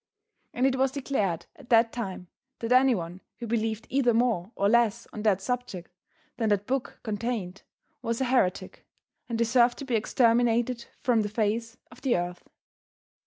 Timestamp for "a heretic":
8.19-8.87